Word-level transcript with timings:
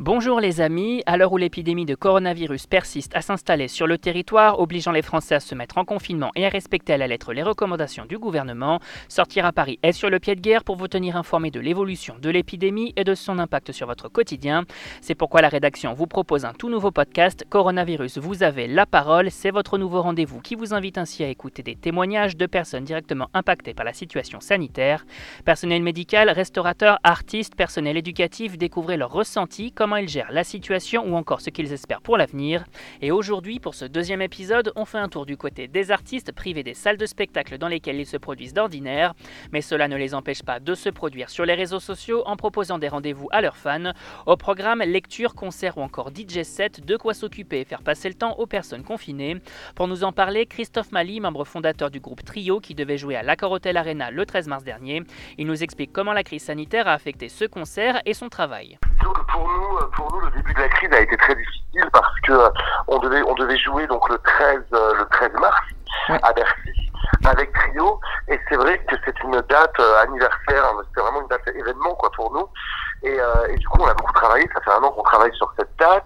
Bonjour 0.00 0.38
les 0.38 0.60
amis, 0.60 1.02
à 1.06 1.16
l'heure 1.16 1.32
où 1.32 1.38
l'épidémie 1.38 1.84
de 1.84 1.96
coronavirus 1.96 2.68
persiste 2.68 3.16
à 3.16 3.20
s'installer 3.20 3.66
sur 3.66 3.88
le 3.88 3.98
territoire, 3.98 4.60
obligeant 4.60 4.92
les 4.92 5.02
Français 5.02 5.34
à 5.34 5.40
se 5.40 5.56
mettre 5.56 5.76
en 5.76 5.84
confinement 5.84 6.30
et 6.36 6.46
à 6.46 6.48
respecter 6.48 6.92
à 6.92 6.98
la 6.98 7.08
lettre 7.08 7.32
les 7.32 7.42
recommandations 7.42 8.04
du 8.04 8.16
gouvernement, 8.16 8.78
Sortir 9.08 9.44
à 9.44 9.50
Paris 9.50 9.80
est 9.82 9.90
sur 9.90 10.08
le 10.08 10.20
pied 10.20 10.36
de 10.36 10.40
guerre 10.40 10.62
pour 10.62 10.76
vous 10.76 10.86
tenir 10.86 11.16
informé 11.16 11.50
de 11.50 11.58
l'évolution 11.58 12.14
de 12.22 12.30
l'épidémie 12.30 12.92
et 12.94 13.02
de 13.02 13.16
son 13.16 13.40
impact 13.40 13.72
sur 13.72 13.88
votre 13.88 14.08
quotidien. 14.08 14.66
C'est 15.00 15.16
pourquoi 15.16 15.42
la 15.42 15.48
rédaction 15.48 15.94
vous 15.94 16.06
propose 16.06 16.44
un 16.44 16.52
tout 16.52 16.70
nouveau 16.70 16.92
podcast, 16.92 17.44
Coronavirus, 17.50 18.18
vous 18.18 18.44
avez 18.44 18.68
la 18.68 18.86
parole, 18.86 19.32
c'est 19.32 19.50
votre 19.50 19.78
nouveau 19.78 20.00
rendez-vous 20.00 20.40
qui 20.40 20.54
vous 20.54 20.74
invite 20.74 20.98
ainsi 20.98 21.24
à 21.24 21.28
écouter 21.28 21.64
des 21.64 21.74
témoignages 21.74 22.36
de 22.36 22.46
personnes 22.46 22.84
directement 22.84 23.30
impactées 23.34 23.74
par 23.74 23.84
la 23.84 23.94
situation 23.94 24.38
sanitaire. 24.38 25.04
Personnel 25.44 25.82
médical, 25.82 26.30
restaurateurs, 26.30 27.00
artistes, 27.02 27.56
personnel 27.56 27.96
éducatif, 27.96 28.56
découvrez 28.56 28.96
leurs 28.96 29.10
ressentis, 29.10 29.72
comment 29.88 29.96
ils 29.96 30.08
gèrent 30.08 30.32
la 30.32 30.44
situation 30.44 31.06
ou 31.06 31.16
encore 31.16 31.40
ce 31.40 31.48
qu'ils 31.48 31.72
espèrent 31.72 32.02
pour 32.02 32.18
l'avenir. 32.18 32.66
Et 33.00 33.10
aujourd'hui, 33.10 33.58
pour 33.58 33.74
ce 33.74 33.86
deuxième 33.86 34.20
épisode, 34.20 34.70
on 34.76 34.84
fait 34.84 34.98
un 34.98 35.08
tour 35.08 35.24
du 35.24 35.38
côté 35.38 35.66
des 35.66 35.90
artistes 35.90 36.30
privés 36.30 36.62
des 36.62 36.74
salles 36.74 36.98
de 36.98 37.06
spectacle 37.06 37.56
dans 37.56 37.68
lesquelles 37.68 37.98
ils 37.98 38.04
se 38.04 38.18
produisent 38.18 38.52
d'ordinaire, 38.52 39.14
mais 39.50 39.62
cela 39.62 39.88
ne 39.88 39.96
les 39.96 40.14
empêche 40.14 40.42
pas 40.42 40.60
de 40.60 40.74
se 40.74 40.90
produire 40.90 41.30
sur 41.30 41.46
les 41.46 41.54
réseaux 41.54 41.80
sociaux 41.80 42.22
en 42.26 42.36
proposant 42.36 42.76
des 42.76 42.88
rendez-vous 42.88 43.28
à 43.30 43.40
leurs 43.40 43.56
fans. 43.56 43.94
Au 44.26 44.36
programme, 44.36 44.80
lecture, 44.80 45.34
concert 45.34 45.78
ou 45.78 45.80
encore 45.80 46.10
DJ 46.10 46.42
set, 46.42 46.84
de 46.84 46.98
quoi 46.98 47.14
s'occuper 47.14 47.60
et 47.60 47.64
faire 47.64 47.80
passer 47.80 48.10
le 48.10 48.14
temps 48.14 48.34
aux 48.36 48.46
personnes 48.46 48.84
confinées. 48.84 49.38
Pour 49.74 49.88
nous 49.88 50.04
en 50.04 50.12
parler, 50.12 50.44
Christophe 50.44 50.92
Mali, 50.92 51.18
membre 51.18 51.46
fondateur 51.46 51.90
du 51.90 52.00
groupe 52.00 52.22
Trio 52.26 52.60
qui 52.60 52.74
devait 52.74 52.98
jouer 52.98 53.16
à 53.16 53.22
l'Accor 53.22 53.52
Hotel 53.52 53.78
Arena 53.78 54.10
le 54.10 54.26
13 54.26 54.48
mars 54.48 54.64
dernier. 54.64 55.02
Il 55.38 55.46
nous 55.46 55.62
explique 55.62 55.94
comment 55.94 56.12
la 56.12 56.24
crise 56.24 56.42
sanitaire 56.42 56.88
a 56.88 56.92
affecté 56.92 57.30
ce 57.30 57.46
concert 57.46 58.02
et 58.04 58.12
son 58.12 58.28
travail. 58.28 58.76
Pour 59.94 60.12
nous, 60.12 60.20
le 60.20 60.30
début 60.30 60.54
de 60.54 60.60
la 60.60 60.68
crise 60.68 60.92
a 60.92 61.00
été 61.00 61.16
très 61.16 61.34
difficile 61.34 61.88
parce 61.92 62.20
que 62.20 62.32
euh, 62.32 62.48
on 62.86 62.98
devait, 62.98 63.22
on 63.22 63.34
devait 63.34 63.58
jouer 63.58 63.86
donc 63.86 64.08
le 64.08 64.18
13, 64.18 64.60
euh, 64.72 64.94
le 64.94 65.06
13 65.06 65.32
mars 65.40 65.60
à 66.22 66.32
Bercy 66.32 66.90
avec 67.26 67.52
Trio. 67.52 68.00
Et 68.28 68.38
c'est 68.48 68.56
vrai 68.56 68.78
que 68.88 68.96
c'est 69.04 69.22
une 69.22 69.40
date 69.48 69.80
anniversaire, 70.02 70.64
hein, 70.64 70.82
c'était 70.88 71.00
vraiment 71.00 71.22
une 71.22 71.28
date 71.28 71.48
événement 71.48 71.94
quoi 71.94 72.10
pour 72.12 72.32
nous. 72.32 72.48
Et, 73.02 73.16
et, 73.50 73.56
du 73.56 73.68
coup 73.68 73.78
on 73.80 73.86
a 73.86 73.94
beaucoup 73.94 74.12
travaillé, 74.12 74.48
ça 74.52 74.60
fait 74.60 74.72
un 74.72 74.82
an 74.82 74.90
qu'on 74.90 75.02
travaille 75.02 75.34
sur 75.36 75.52
cette 75.58 75.70
date. 75.78 76.04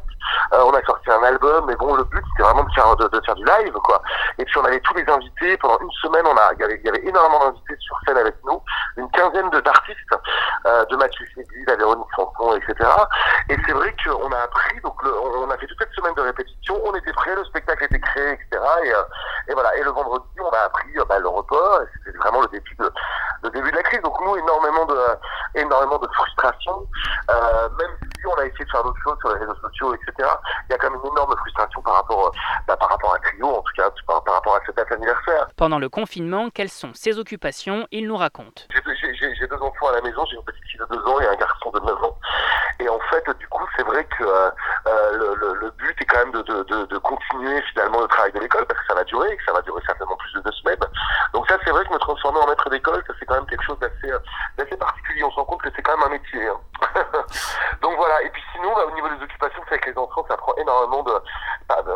on 0.52 0.70
a 0.70 0.82
sorti 0.82 1.10
un 1.10 1.22
album, 1.22 1.64
mais 1.66 1.76
bon, 1.76 1.94
le 1.94 2.04
but 2.04 2.22
c'était 2.30 2.42
vraiment 2.42 2.64
de 2.64 2.72
faire, 2.74 2.96
de, 2.96 3.20
faire 3.24 3.34
du 3.34 3.44
live, 3.44 3.71
Et 4.38 4.44
puis 4.44 4.58
on 4.58 4.64
avait 4.64 4.80
tous 4.80 4.94
les 4.94 5.08
invités 5.08 5.56
pendant 5.58 5.78
une 5.80 5.90
semaine. 6.02 6.24
On 6.26 6.36
a, 6.36 6.52
il 6.54 6.60
y 6.84 6.88
avait, 6.88 7.02
énormément 7.04 7.44
d'invités 7.46 7.76
sur 7.80 7.96
scène 8.06 8.16
avec 8.18 8.34
nous, 8.44 8.60
une 8.96 9.10
quinzaine 9.10 9.50
d'artistes, 9.50 10.14
euh, 10.66 10.84
de 10.86 10.96
Mathieu 10.96 11.26
Chédid 11.34 11.70
à 11.70 11.76
Véronique 11.76 12.08
Sanson, 12.16 12.56
etc. 12.56 12.88
Et 13.48 13.56
c'est 13.66 13.72
vrai 13.72 13.94
qu'on 14.04 14.30
a 14.32 14.38
appris, 14.38 14.80
donc 14.82 14.94
on 15.04 15.50
a 15.50 15.56
fait 15.58 15.66
toute 15.66 15.78
cette 15.78 15.92
semaine 15.94 16.14
de 16.14 16.22
répétition, 16.22 16.80
on 16.84 16.94
était 16.94 17.12
prêts, 17.12 17.34
le 17.34 17.44
spectacle 17.44 17.84
était 17.84 18.00
créé, 18.00 18.32
etc. 18.32 18.62
Et, 18.84 18.92
euh, 18.92 19.02
et 19.48 19.54
voilà. 19.54 19.76
Et 19.76 19.82
le 19.82 19.90
vendredi, 19.90 20.26
on 20.40 20.50
a 20.50 20.60
appris 20.66 20.90
euh, 20.96 21.04
bah, 21.04 21.18
le 21.18 21.28
report. 21.28 21.80
C'était 22.04 22.16
vraiment 22.18 22.40
le 22.42 22.48
début 22.48 22.74
de, 22.78 22.90
le 23.42 23.50
début 23.50 23.70
de 23.70 23.76
la 23.76 23.82
crise. 23.82 24.02
Donc 24.02 24.14
nous, 24.24 24.36
énormément 24.36 24.86
de, 24.86 24.98
énormément 25.54 25.98
de 25.98 26.08
frustration. 26.12 26.86
Euh, 27.30 27.68
même 27.78 27.96
on 28.26 28.40
a 28.40 28.46
essayé 28.46 28.64
de 28.64 28.70
faire 28.70 28.84
d'autres 28.84 29.02
choses 29.02 29.18
sur 29.20 29.34
les 29.34 29.40
réseaux 29.40 29.56
sociaux, 29.56 29.94
etc. 29.94 30.28
Il 30.68 30.72
y 30.72 30.74
a 30.74 30.78
quand 30.78 30.90
même 30.90 31.00
une 31.04 31.10
énorme 31.10 31.34
frustration 31.36 31.82
par 31.82 31.94
rapport, 31.94 32.32
bah, 32.66 32.76
par 32.76 32.88
rapport 32.90 33.14
à 33.14 33.18
Trio, 33.18 33.46
en 33.46 33.62
tout 33.62 33.72
cas, 33.76 33.90
par, 34.06 34.22
par 34.24 34.34
rapport 34.34 34.56
à 34.56 34.60
cette 34.66 34.76
date 34.76 34.92
anniversaire. 34.92 35.48
Pendant 35.56 35.78
le 35.78 35.88
confinement, 35.88 36.50
quelles 36.50 36.70
sont 36.70 36.94
ses 36.94 37.18
occupations? 37.18 37.86
Il 37.90 38.06
nous 38.06 38.16
raconte. 38.16 38.68
J'ai 38.70 39.46
deux 39.46 39.56
enfants 39.56 39.88
à 39.88 39.92
la 39.92 40.00
maison. 40.02 40.24
J'ai 40.26 40.36
une 40.36 40.44
petite 40.44 40.64
fille 40.64 40.80
de 40.80 40.96
2 40.96 41.08
ans 41.08 41.20
et 41.20 41.26
un 41.26 41.34
garçon 41.34 41.70
de 41.70 41.80
9 41.80 42.04
ans. 42.04 42.18
Et 42.80 42.88
en 42.88 42.98
fait, 43.10 43.24
du 43.38 43.48
coup, 43.48 43.64
c'est 43.76 43.84
vrai 43.84 44.04
que 44.04 44.24
euh, 44.24 44.50
le, 45.12 45.34
le, 45.34 45.54
le, 45.54 45.70
but 45.72 45.96
est 46.00 46.04
quand 46.04 46.18
même 46.18 46.32
de, 46.32 46.42
de, 46.42 46.62
de, 46.64 46.84
de, 46.86 46.98
continuer 46.98 47.60
finalement 47.72 48.00
le 48.00 48.08
travail 48.08 48.32
de 48.32 48.40
l'école 48.40 48.66
parce 48.66 48.80
que 48.80 48.86
ça 48.86 48.94
va 48.94 49.04
durer 49.04 49.28
et 49.30 49.36
que 49.36 49.44
ça 49.44 49.52
va 49.52 49.62
durer 49.62 49.80
certainement 49.86 50.16
plus 50.16 50.32
de 50.34 50.40
deux 50.40 50.52
semaines. 50.52 50.78
Donc 51.34 51.48
ça, 51.48 51.58
c'est 51.64 51.70
vrai 51.70 51.84
que 51.84 51.92
me 51.92 51.98
transformer 51.98 52.40
en 52.40 52.48
maître 52.48 52.68
d'école, 52.70 53.02
ça 53.06 53.14
c'est 53.18 53.26
quand 53.26 53.34
même 53.34 53.46
quelque 53.46 53.64
chose 53.64 53.78
d'assez 53.78 54.10
euh, 54.12 54.76
particulier. 54.76 55.24
On 55.24 55.30
se 55.30 55.36
rend 55.36 55.44
compte 55.44 55.62
que 55.62 55.70
c'est 55.74 55.82
quand 55.82 55.96
même 55.96 56.06
un 56.06 56.10
métier. 56.10 56.48
Hein. 56.48 56.58
Donc 57.82 57.96
voilà. 57.96 58.22
Et 58.22 58.30
puis 58.30 58.42
sinon, 58.52 58.74
bah, 58.74 58.82
au 58.90 58.94
niveau 58.94 59.08
des 59.08 59.22
occupations, 59.22 59.62
c'est 59.68 59.74
avec 59.74 59.86
les 59.86 59.98
enfants, 59.98 60.24
ça 60.28 60.36
prend 60.36 60.54
énormément 60.56 61.04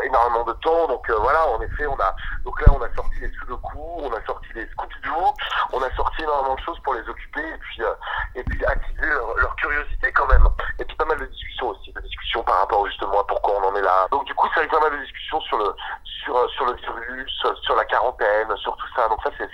énormément 0.04 0.44
de 0.44 0.52
temps. 0.54 0.86
Donc 0.88 1.08
euh, 1.10 1.16
voilà, 1.18 1.46
en 1.48 1.60
effet, 1.60 1.86
on 1.86 1.98
a 2.00 2.14
donc 2.44 2.60
là, 2.60 2.68
on 2.72 2.82
a 2.82 2.94
sorti 2.94 3.20
les 3.20 3.30
cours, 3.62 4.02
on 4.04 4.12
a 4.12 4.24
sorti 4.24 4.48
les 4.54 4.64
Scooby-Doo, 4.66 5.34
on 5.72 5.82
a 5.82 5.90
sorti 5.94 6.22
énormément 6.22 6.54
de 6.54 6.60
choses 6.60 6.78
pour 6.80 6.94
les 6.94 7.08
occuper 7.08 7.40
et 7.40 7.58
puis 7.58 7.82
euh, 7.82 7.94
et 8.34 8.42
puis 8.44 8.64
attiser 8.64 9.06
leur, 9.06 9.56
curiosité 9.56 10.12
quand 10.12 10.26
même. 10.26 10.46
Et 10.78 10.84
puis 10.84 10.96
pas 10.96 11.04
mal 11.04 11.18
de 11.18 11.26
discussions 11.26 11.68
aussi, 11.68 11.92
de 11.92 12.00
discussions 12.00 12.42
par 12.42 12.60
rapport 12.60 12.86
justement 12.86 13.20
à 13.20 13.24
pourquoi 13.24 13.54
on 13.60 13.68
en 13.68 13.76
est 13.76 13.82
là. 13.82 14.06
Donc 14.10 14.24
du 14.24 14.34
coup, 14.34 14.48
ça 14.54 14.60
a 14.60 14.64
eu 14.64 14.68
pas 14.68 14.80
mal 14.80 14.92
de 14.92 15.02
discussions 15.04 15.40
sur 15.40 15.58
le 15.58 15.74
sur 16.04 16.50
sur 16.50 16.66
le 16.66 16.74
virus, 16.74 17.46
sur 17.62 17.76
la 17.76 17.84
quarantaine, 17.84 18.56
sur 18.56 18.76
tout 18.76 18.88
ça. 18.94 19.08
Donc 19.08 19.22
ça, 19.22 19.30
c'est. 19.38 19.46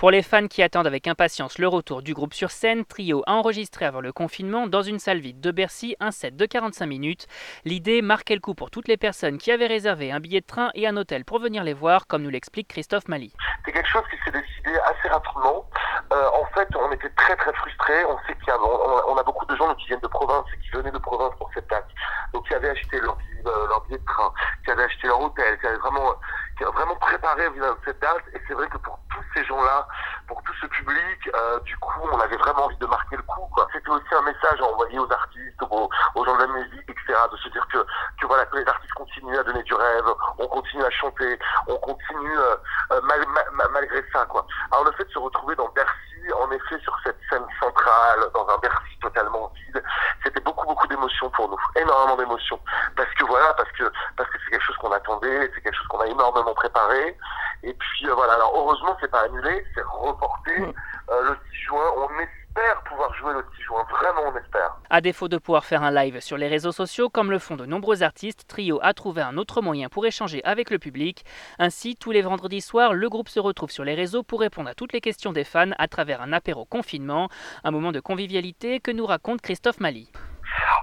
Pour 0.00 0.10
les 0.10 0.22
fans 0.22 0.48
qui 0.48 0.62
attendent 0.62 0.86
avec 0.86 1.06
impatience 1.08 1.58
le 1.58 1.68
retour 1.68 2.00
du 2.00 2.14
groupe 2.14 2.32
sur 2.32 2.50
scène, 2.50 2.86
Trio 2.86 3.22
a 3.26 3.34
enregistré 3.34 3.84
avant 3.84 4.00
le 4.00 4.14
confinement 4.14 4.66
dans 4.66 4.80
une 4.80 4.98
salle 4.98 5.18
vide 5.18 5.42
de 5.42 5.50
Bercy 5.50 5.94
un 6.00 6.10
set 6.10 6.36
de 6.36 6.46
45 6.46 6.86
minutes. 6.86 7.26
L'idée 7.66 8.00
marquait 8.00 8.32
le 8.32 8.40
coup 8.40 8.54
pour 8.54 8.70
toutes 8.70 8.88
les 8.88 8.96
personnes 8.96 9.36
qui 9.36 9.52
avaient 9.52 9.66
réservé 9.66 10.10
un 10.10 10.18
billet 10.18 10.40
de 10.40 10.46
train 10.46 10.70
et 10.74 10.86
un 10.86 10.96
hôtel 10.96 11.26
pour 11.26 11.38
venir 11.38 11.64
les 11.64 11.74
voir, 11.74 12.06
comme 12.06 12.22
nous 12.22 12.30
l'explique 12.30 12.68
Christophe 12.68 13.08
Mali. 13.08 13.34
C'est 13.66 13.72
quelque 13.72 13.90
chose 13.90 14.04
qui 14.10 14.16
s'est 14.24 14.30
décidé 14.30 14.70
assez 14.86 15.08
rapidement. 15.08 15.66
Euh, 16.14 16.28
en 16.32 16.46
fait, 16.54 16.68
on 16.76 16.90
était 16.92 17.10
très 17.10 17.36
très 17.36 17.52
frustrés. 17.52 18.02
On 18.06 18.16
sait 18.26 18.34
qu'il 18.36 18.48
y 18.48 18.52
a, 18.52 18.58
on, 18.58 19.16
a 19.18 19.22
beaucoup 19.22 19.44
de 19.44 19.54
gens 19.56 19.74
qui 19.74 19.88
viennent 19.88 20.00
de 20.00 20.08
province 20.08 20.46
et 20.54 20.58
qui 20.60 20.70
venaient 20.70 20.90
de 20.90 20.98
province 20.98 21.34
pour 21.36 21.50
cette 21.52 21.68
date. 21.68 21.86
Donc, 22.32 22.48
qui 22.48 22.54
avaient 22.54 22.70
acheté 22.70 22.98
leur 23.00 23.16
billet, 23.16 23.42
euh, 23.46 23.98
de 23.98 24.04
train, 24.06 24.32
qui 24.64 24.70
avaient 24.70 24.84
acheté 24.84 25.08
leur 25.08 25.20
hôtel, 25.20 25.58
qui 25.60 25.66
avaient 25.66 25.76
vraiment, 25.76 26.14
qui 26.56 26.64
avaient 26.64 26.72
vraiment 26.72 26.96
préparé 26.96 27.42
cette 27.84 28.00
date. 28.00 28.22
Et 28.34 28.40
c'est 28.48 28.54
vrai 28.54 28.66
que 28.68 28.78
pour 28.78 28.89
ces 29.34 29.44
gens-là, 29.44 29.86
pour 30.26 30.42
tout 30.42 30.52
ce 30.60 30.66
public, 30.66 31.30
euh, 31.34 31.60
du 31.60 31.76
coup, 31.78 32.00
on 32.12 32.20
avait 32.20 32.36
vraiment 32.36 32.64
envie 32.64 32.76
de 32.76 32.86
marquer 32.86 33.16
le 33.16 33.22
coup. 33.22 33.48
C'était 33.72 33.90
aussi 33.90 34.14
un 34.14 34.22
message 34.22 34.60
à 34.60 34.64
envoyer 34.64 34.98
aux 34.98 35.12
artistes, 35.12 35.62
aux, 35.70 35.88
aux, 36.14 36.24
gens 36.24 36.34
de 36.36 36.40
la 36.40 36.46
musique, 36.48 36.88
etc. 36.88 37.14
De 37.30 37.36
se 37.36 37.48
dire 37.50 37.66
que, 37.68 37.78
que 38.20 38.26
voilà, 38.26 38.44
que 38.46 38.56
les 38.56 38.66
artistes 38.66 38.92
continuent 38.94 39.38
à 39.38 39.42
donner 39.42 39.62
du 39.62 39.74
rêve, 39.74 40.06
on 40.38 40.46
continue 40.48 40.84
à 40.84 40.90
chanter, 40.90 41.38
on 41.68 41.76
continue 41.76 42.38
euh, 42.38 42.56
euh 42.92 43.00
mal, 43.02 43.24
mal, 43.28 43.68
malgré 43.72 44.04
ça, 44.12 44.24
quoi. 44.26 44.46
Alors 44.72 44.84
le 44.84 44.92
fait 44.92 45.04
de 45.04 45.10
se 45.10 45.18
retrouver 45.18 45.54
dans 45.56 45.68
Bercy, 45.68 46.32
en 46.34 46.50
effet, 46.50 46.78
sur 46.80 46.96
cette 47.04 47.18
scène 47.30 47.44
centrale, 47.60 48.20
dans 48.34 48.48
un 48.48 48.58
Bercy 48.58 48.98
totalement 49.00 49.52
vide, 49.54 49.82
c'était 50.24 50.40
beaucoup, 50.40 50.66
beaucoup 50.66 50.86
d'émotions 50.88 51.30
pour 51.30 51.48
nous, 51.48 51.58
énormément 51.76 52.16
d'émotions, 52.16 52.60
parce 52.96 53.12
que 53.14 53.24
voilà, 53.24 53.54
parce 53.54 53.70
que 53.72 53.90
parce 54.16 54.28
que 54.30 54.38
c'est 54.44 54.50
quelque 54.50 54.64
chose 54.64 54.76
qu'on 54.76 54.92
attendait, 54.92 55.50
c'est 55.54 55.60
quelque 55.60 55.76
chose 55.76 55.88
qu'on 55.88 56.00
a 56.00 56.06
énormément 56.06 56.54
préparé, 56.54 57.16
et 57.62 57.74
puis 57.74 58.08
euh, 58.08 58.14
voilà. 58.14 58.34
Alors 58.34 58.52
heureusement, 58.54 58.96
c'est 59.00 59.10
pas 59.10 59.24
annulé, 59.24 59.64
c'est 59.74 59.82
reporté 59.82 60.52
euh, 60.60 61.22
le 61.22 61.36
6 61.52 61.56
juin. 61.66 61.84
On 61.96 62.08
espère 62.18 62.82
pouvoir 62.84 63.14
jouer 63.14 63.32
le 63.34 63.44
6 63.56 63.62
juin, 63.62 63.84
vraiment, 63.90 64.32
on 64.32 64.36
espère. 64.36 64.76
À 64.88 65.00
défaut 65.00 65.28
de 65.28 65.38
pouvoir 65.38 65.64
faire 65.64 65.82
un 65.82 65.90
live 65.90 66.20
sur 66.20 66.36
les 66.36 66.48
réseaux 66.48 66.72
sociaux, 66.72 67.08
comme 67.08 67.30
le 67.30 67.38
font 67.38 67.56
de 67.56 67.66
nombreux 67.66 68.02
artistes, 68.02 68.46
Trio 68.48 68.78
a 68.82 68.94
trouvé 68.94 69.22
un 69.22 69.36
autre 69.36 69.62
moyen 69.62 69.88
pour 69.88 70.06
échanger 70.06 70.42
avec 70.44 70.70
le 70.70 70.78
public. 70.78 71.24
Ainsi, 71.58 71.96
tous 71.96 72.10
les 72.10 72.22
vendredis 72.22 72.60
soirs, 72.60 72.94
le 72.94 73.08
groupe 73.08 73.28
se 73.28 73.40
retrouve 73.40 73.70
sur 73.70 73.84
les 73.84 73.94
réseaux 73.94 74.22
pour 74.22 74.40
répondre 74.40 74.68
à 74.68 74.74
toutes 74.74 74.92
les 74.92 75.00
questions 75.00 75.32
des 75.32 75.44
fans 75.44 75.70
à 75.78 75.88
travers 75.88 76.22
un 76.22 76.32
apéro 76.32 76.64
confinement, 76.64 77.28
un 77.64 77.70
moment 77.70 77.92
de 77.92 78.00
convivialité 78.00 78.80
que 78.80 78.90
nous 78.90 79.06
raconte 79.06 79.40
Christophe 79.42 79.80
Mali. 79.80 80.10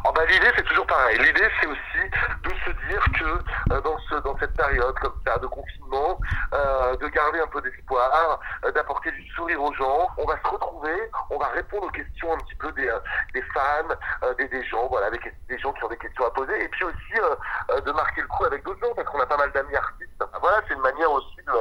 Oh 0.05 0.11
bah, 0.15 0.21
L'idée, 0.29 0.51
c'est 0.55 0.63
toujours 0.63 0.85
pareil. 0.85 1.17
L'idée, 1.19 1.47
c'est 1.59 1.67
aussi 1.67 2.09
de 2.43 2.49
se 2.49 2.87
dire 2.87 3.03
que 3.19 3.73
euh, 3.73 3.81
dans, 3.81 3.97
ce, 4.09 4.15
dans 4.23 4.37
cette 4.37 4.53
période 4.55 4.95
comme 5.01 5.19
ça 5.25 5.37
de 5.37 5.47
confinement, 5.47 6.06
de 6.97 7.07
garder 7.07 7.39
un 7.39 7.47
peu 7.47 7.61
d'espoir, 7.61 8.39
euh, 8.65 8.71
d'apporter 8.71 9.11
du 9.11 9.27
sourire 9.29 9.61
aux 9.61 9.73
gens. 9.73 10.07
On 10.17 10.25
va 10.25 10.37
se 10.41 10.47
retrouver, 10.47 11.11
on 11.29 11.37
va 11.37 11.47
répondre 11.47 11.87
aux 11.87 11.91
questions 11.91 12.33
un 12.33 12.37
petit 12.37 12.55
peu 12.55 12.71
des, 12.73 12.91
des 13.33 13.41
fans, 13.53 14.33
des, 14.37 14.47
des, 14.47 14.63
gens, 14.65 14.87
voilà, 14.87 15.09
des, 15.09 15.19
des, 15.49 15.59
gens 15.59 15.73
qui 15.73 15.83
ont 15.83 15.89
des 15.89 15.97
questions 15.97 16.25
à 16.25 16.31
poser, 16.31 16.63
et 16.63 16.67
puis 16.69 16.83
aussi 16.83 17.81
de 17.85 17.91
marquer 17.91 18.21
le 18.21 18.27
coup 18.27 18.45
avec 18.45 18.63
d'autres 18.63 18.79
gens, 18.79 18.93
parce 18.95 19.07
qu'on 19.09 19.19
a 19.19 19.25
pas 19.25 19.37
mal 19.37 19.51
d'amis 19.51 19.75
artistes. 19.75 20.23
Voilà, 20.41 20.61
c'est 20.67 20.73
une 20.73 20.81
manière 20.81 21.11
aussi 21.11 21.37
de 21.37 21.51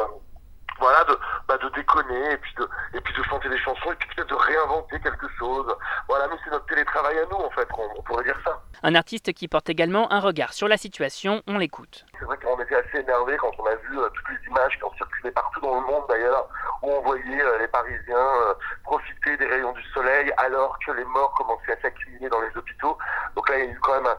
voilà, 0.78 1.04
de, 1.04 1.18
bah, 1.48 1.56
de 1.58 1.68
déconner 1.70 2.32
et 2.32 2.36
puis 2.36 2.54
de, 2.58 2.68
et 2.94 3.00
puis 3.00 3.14
de 3.14 3.22
chanter 3.24 3.48
des 3.48 3.58
chansons 3.58 3.92
et 3.92 3.96
puis 3.96 4.08
peut-être 4.14 4.28
de 4.28 4.34
réinventer 4.34 5.00
quelque 5.00 5.26
chose. 5.38 5.74
Voilà, 6.08 6.26
nous 6.28 6.36
c'est 6.44 6.50
notre 6.50 6.66
télétravail 6.66 7.18
à 7.18 7.24
nous 7.30 7.38
en 7.38 7.50
fait, 7.50 7.68
on, 7.76 7.88
on, 7.98 8.02
pourrait 8.02 8.24
dire 8.24 8.38
ça. 8.44 8.60
Un 8.82 8.94
artiste 8.94 9.32
qui 9.32 9.48
porte 9.48 9.68
également 9.70 10.12
un 10.12 10.20
regard 10.20 10.52
sur 10.52 10.68
la 10.68 10.76
situation, 10.76 11.42
on 11.46 11.58
l'écoute. 11.58 12.04
C'est 12.18 12.24
vrai 12.24 12.36
qu'on 12.38 12.60
était 12.60 12.76
assez 12.76 12.98
énervé 12.98 13.36
quand 13.36 13.50
on 13.58 13.66
a 13.66 13.74
vu 13.74 13.98
euh, 13.98 14.08
toutes 14.10 14.28
les 14.30 14.48
images 14.48 14.76
qui 14.76 14.84
ont 14.84 14.94
circulé 14.94 15.30
partout 15.30 15.60
dans 15.60 15.80
le 15.80 15.86
monde 15.86 16.04
d'ailleurs, 16.08 16.48
où 16.82 16.90
on 16.90 17.00
voyait 17.02 17.42
euh, 17.42 17.58
les 17.58 17.68
Parisiens 17.68 18.16
euh, 18.16 18.54
profiter 18.84 19.36
des 19.36 19.46
rayons 19.46 19.72
du 19.72 19.82
soleil 19.94 20.32
alors 20.38 20.78
que 20.84 20.92
les 20.92 21.04
morts 21.04 21.32
commençaient 21.34 21.72
à 21.72 21.80
s'accumuler 21.80 22.28
dans 22.28 22.40
les 22.40 22.56
hôpitaux. 22.56 22.96
Donc 23.34 23.48
là 23.48 23.58
il 23.58 23.64
y 23.64 23.68
a 23.68 23.72
eu 23.72 23.80
quand 23.80 24.00
même 24.00 24.14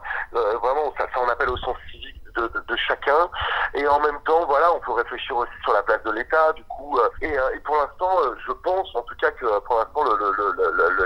vraiment 0.60 0.92
ça, 0.98 1.06
ça 1.14 1.20
on 1.20 1.28
appelle 1.28 1.50
au 1.50 1.56
sens 1.56 1.76
civique 1.90 2.18
de, 2.36 2.42
de, 2.48 2.64
de, 2.68 2.76
chacun. 2.76 3.30
Et 3.78 3.86
en 3.86 4.00
même 4.00 4.20
temps, 4.22 4.44
voilà, 4.46 4.72
on 4.74 4.80
peut 4.80 4.90
réfléchir 4.92 5.36
aussi 5.36 5.52
sur 5.62 5.72
la 5.72 5.84
place 5.84 6.02
de 6.02 6.10
l'État, 6.10 6.52
du 6.54 6.64
coup. 6.64 6.98
Euh, 6.98 7.08
et, 7.20 7.38
euh, 7.38 7.54
et, 7.54 7.60
pour 7.60 7.76
l'instant, 7.76 8.10
euh, 8.24 8.34
je 8.44 8.52
pense, 8.52 8.88
en 8.96 9.02
tout 9.02 9.14
cas, 9.20 9.30
que 9.30 9.46
pour 9.60 9.76
l'instant, 9.78 10.02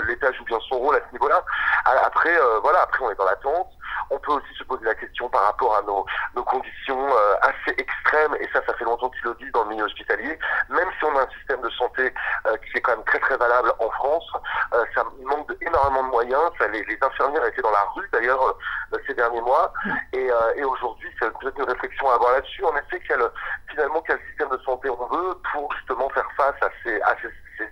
l'État 0.07 0.31
joue 0.31 0.43
bien 0.45 0.57
son 0.67 0.79
rôle 0.79 0.95
à 0.95 1.01
ce 1.07 1.11
niveau-là, 1.13 1.43
après, 1.85 2.35
voilà, 2.63 2.81
après 2.81 3.03
on 3.03 3.11
est 3.11 3.15
dans 3.15 3.25
l'attente. 3.25 3.67
On 4.09 4.17
peut 4.17 4.31
aussi 4.31 4.53
se 4.57 4.63
poser 4.63 4.85
la 4.85 4.95
question 4.95 5.29
par 5.29 5.43
rapport 5.43 5.75
à 5.75 5.81
nos, 5.83 6.05
nos 6.35 6.43
conditions 6.43 7.07
assez 7.41 7.75
extrêmes, 7.77 8.35
et 8.39 8.49
ça, 8.51 8.61
ça 8.65 8.73
fait 8.73 8.85
longtemps 8.85 9.09
qu'ils 9.09 9.25
le 9.25 9.35
disent 9.35 9.51
dans 9.51 9.63
le 9.63 9.69
milieu 9.69 9.83
hospitalier. 9.85 10.39
Même 10.69 10.89
si 10.97 11.05
on 11.05 11.15
a 11.17 11.21
un 11.21 11.29
système 11.37 11.61
de 11.61 11.69
santé 11.71 12.13
qui 12.65 12.77
est 12.77 12.81
quand 12.81 12.95
même 12.95 13.05
très 13.05 13.19
très 13.19 13.37
valable 13.37 13.71
en 13.79 13.89
France, 13.91 14.25
ça 14.95 15.03
manque 15.23 15.51
énormément 15.61 16.03
de 16.03 16.09
moyens. 16.23 16.51
Les, 16.71 16.83
les, 16.83 16.97
infirmières 17.01 17.45
étaient 17.45 17.61
dans 17.61 17.71
la 17.71 17.83
rue 17.95 18.07
d'ailleurs 18.11 18.57
ces 19.07 19.13
derniers 19.13 19.41
mois, 19.41 19.73
et, 20.13 20.29
et 20.55 20.63
aujourd'hui, 20.63 21.09
c'est 21.19 21.31
peut-être 21.39 21.57
une 21.57 21.69
réflexion 21.69 22.09
à 22.09 22.15
avoir 22.15 22.33
là-dessus. 22.33 22.63
En 22.63 22.75
effet, 22.77 23.01
quel, 23.07 23.19
finalement 23.69 24.01
quel 24.05 24.19
système 24.29 24.49
de 24.49 24.57
santé 24.63 24.89
on 24.89 25.07
veut 25.07 25.33
pour 25.51 25.73
justement 25.73 26.09
faire 26.09 26.27
face 26.37 26.55
à 26.61 26.69
ces, 26.83 27.01
à 27.01 27.15
ces, 27.21 27.29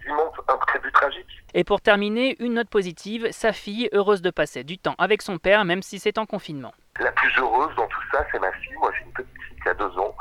immenses 0.07 0.35
imprévus 0.47 0.91
tragiques. 0.91 1.43
Et 1.53 1.63
pour 1.63 1.81
terminer, 1.81 2.35
une 2.39 2.53
note 2.53 2.69
positive, 2.69 3.31
sa 3.31 3.51
fille, 3.51 3.89
heureuse 3.91 4.21
de 4.21 4.29
passer 4.29 4.63
du 4.63 4.77
temps 4.77 4.95
avec 4.97 5.21
son 5.21 5.37
père, 5.37 5.65
même 5.65 5.81
si 5.81 5.99
c'est 5.99 6.17
en 6.17 6.25
confinement. 6.25 6.73
La 6.99 7.11
plus 7.11 7.31
heureuse 7.37 7.73
dans 7.75 7.87
tout 7.87 8.01
ça, 8.11 8.25
c'est 8.31 8.39
ma 8.39 8.51
fille. 8.53 8.75
Moi, 8.79 8.91
j'ai 8.97 9.05
une 9.05 9.13
petite 9.13 9.41
fille 9.47 9.59
qui 9.61 9.69
a 9.69 9.73
deux 9.73 9.97
ans 9.97 10.15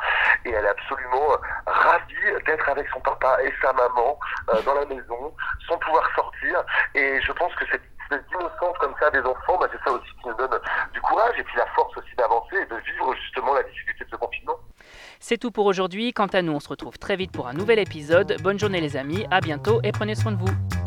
et 0.45 0.51
elle 0.51 0.65
est 0.65 0.69
absolument 0.69 1.33
euh, 1.33 1.37
ravie 1.67 2.45
d'être 2.47 2.69
avec 2.69 2.89
son 2.89 3.01
papa 3.01 3.39
et 3.43 3.53
sa 3.63 3.73
maman 3.73 4.19
euh, 4.51 4.63
dans 4.63 4.75
la 4.75 4.87
maison, 4.87 5.35
sans 5.69 5.79
pouvoir 5.79 6.09
sortir. 6.15 6.65
Et 6.95 7.21
je 7.23 7.33
pense 7.33 7.55
que 7.55 7.65
cette 8.11 8.25
innocence 8.31 8.77
comme 8.81 8.95
ça 9.01 9.11
des 9.11 9.21
enfants, 9.21 9.57
bah, 9.59 9.69
c'est 9.73 9.83
ça 9.85 9.93
aussi 9.93 10.11
qui 10.21 10.29
nous 10.29 10.35
donne 10.35 10.59
du 10.93 11.01
courage 11.01 11.35
et 11.39 11.45
puis 11.45 11.57
la 11.57 11.67
force 11.69 11.97
aussi 11.97 12.15
d'avancer 12.17 12.57
et 12.57 12.67
de 12.67 12.77
vivre 12.77 13.15
justement 13.23 13.55
la 13.55 13.63
difficulté 13.63 14.05
de 14.05 14.11
ce 14.11 14.17
confinement. 14.17 14.57
C'est 15.21 15.39
tout 15.39 15.51
pour 15.51 15.67
aujourd'hui. 15.67 16.13
Quant 16.13 16.27
à 16.27 16.43
nous, 16.43 16.53
on 16.53 16.61
se 16.61 16.69
retrouve 16.69 16.99
très 16.99 17.17
vite 17.17 17.33
pour 17.33 17.47
un 17.47 17.53
nouvel 17.53 17.79
épisode. 17.79 18.37
Bonne 18.43 18.59
journée 18.59 18.81
les 18.81 18.97
amis, 18.97 19.27
à 19.31 19.41
bientôt 19.41 19.81
et 19.85 19.93
prenez 19.93 20.15
soin 20.15 20.33
de 20.33 20.39
vous. 20.39 20.80